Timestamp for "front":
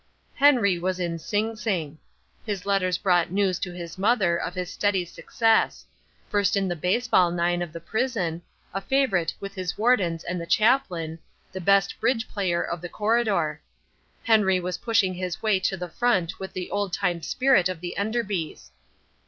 15.89-16.39